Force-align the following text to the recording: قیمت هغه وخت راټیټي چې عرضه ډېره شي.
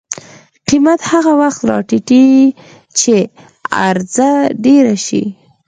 قیمت 0.67 0.99
هغه 1.11 1.31
وخت 1.41 1.61
راټیټي 1.69 2.27
چې 2.99 3.15
عرضه 3.85 4.31
ډېره 4.65 4.95
شي. 5.05 5.23